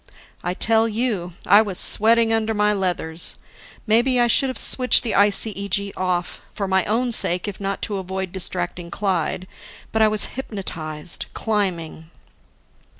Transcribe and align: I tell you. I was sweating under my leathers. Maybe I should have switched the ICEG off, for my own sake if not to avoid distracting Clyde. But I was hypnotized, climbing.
I 0.43 0.55
tell 0.55 0.87
you. 0.89 1.33
I 1.45 1.61
was 1.61 1.77
sweating 1.77 2.33
under 2.33 2.55
my 2.55 2.73
leathers. 2.73 3.35
Maybe 3.85 4.19
I 4.19 4.25
should 4.25 4.49
have 4.49 4.57
switched 4.57 5.03
the 5.03 5.11
ICEG 5.13 5.93
off, 5.95 6.41
for 6.55 6.67
my 6.67 6.83
own 6.85 7.11
sake 7.11 7.47
if 7.47 7.61
not 7.61 7.83
to 7.83 7.97
avoid 7.97 8.31
distracting 8.31 8.89
Clyde. 8.89 9.45
But 9.91 10.01
I 10.01 10.07
was 10.07 10.25
hypnotized, 10.33 11.27
climbing. 11.35 12.09